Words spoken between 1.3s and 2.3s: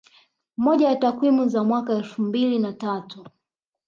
za mwaka elfu